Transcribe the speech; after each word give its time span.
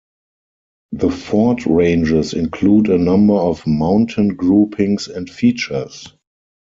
The 0.93 1.11
Ford 1.11 1.67
Ranges 1.67 2.33
include 2.33 2.89
a 2.89 2.97
number 2.97 3.35
of 3.35 3.67
mountain 3.67 4.29
groupings 4.29 5.07
and 5.07 5.29
features. 5.29 6.11